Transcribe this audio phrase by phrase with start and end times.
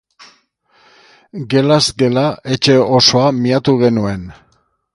[1.51, 4.25] Gelaz gela etxe osoa miatu genuen.